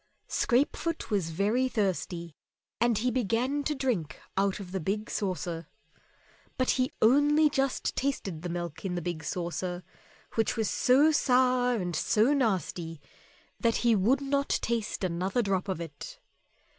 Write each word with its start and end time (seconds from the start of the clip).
Scrapefoot 0.27 1.11
was 1.11 1.29
very 1.29 1.69
thirsty, 1.69 2.35
and 2.79 2.97
he 2.97 3.11
began 3.11 3.63
to 3.65 3.75
drink 3.75 4.19
out 4.35 4.59
of 4.59 4.71
the 4.71 4.79
big 4.79 5.11
saucer. 5.11 5.67
But 6.57 6.71
he 6.71 6.91
only 7.03 7.51
just 7.51 7.95
tasted 7.95 8.41
the 8.41 8.49
milk 8.49 8.83
in 8.83 8.95
the 8.95 9.01
big 9.03 9.23
saucer, 9.23 9.83
which 10.33 10.57
was 10.57 10.71
so 10.71 11.11
sour 11.11 11.75
and 11.75 11.95
so 11.95 12.33
nasty 12.33 12.99
that 13.59 13.75
he 13.85 13.95
would 13.95 14.21
not 14.21 14.49
taste 14.49 15.03
another 15.03 15.43
drop 15.43 15.67
of 15.69 15.79
it. 15.79 16.17